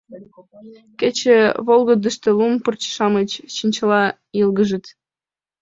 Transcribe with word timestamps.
Кече 0.99 1.37
волгыдышто 1.65 2.29
лум 2.37 2.53
пырче-шамыч 2.63 3.29
чинчыла 3.55 4.03
йылгыжыт. 4.39 4.85